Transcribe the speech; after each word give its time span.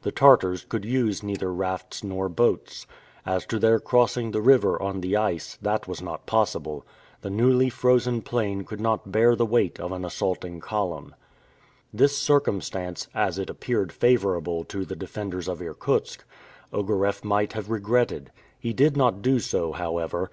The 0.00 0.10
Tartars 0.12 0.64
could 0.66 0.86
use 0.86 1.22
neither 1.22 1.52
rafts 1.52 2.02
nor 2.02 2.30
boats. 2.30 2.86
As 3.26 3.44
to 3.44 3.58
their 3.58 3.78
crossing 3.78 4.30
the 4.30 4.40
river 4.40 4.80
on 4.80 5.02
the 5.02 5.14
ice, 5.14 5.58
that 5.60 5.86
was 5.86 6.00
not 6.00 6.24
possible. 6.24 6.86
The 7.20 7.28
newly 7.28 7.68
frozen 7.68 8.22
plain 8.22 8.64
could 8.64 8.80
not 8.80 9.12
bear 9.12 9.36
the 9.36 9.44
weight 9.44 9.78
of 9.78 9.92
an 9.92 10.02
assaulting 10.06 10.58
column. 10.58 11.14
This 11.92 12.16
circumstance, 12.16 13.08
as 13.14 13.38
it 13.38 13.50
appeared 13.50 13.92
favorable 13.92 14.64
to 14.64 14.86
the 14.86 14.96
defenders 14.96 15.48
of 15.48 15.60
Irkutsk, 15.60 16.24
Ogareff 16.72 17.22
might 17.22 17.52
have 17.52 17.68
regretted. 17.68 18.30
He 18.58 18.72
did 18.72 18.96
not 18.96 19.20
do 19.20 19.38
so, 19.38 19.72
however. 19.72 20.30